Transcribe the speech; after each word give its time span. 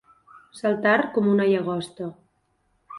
Saltar 0.61 0.95
com 1.19 1.31
una 1.37 1.47
llagosta. 1.53 2.13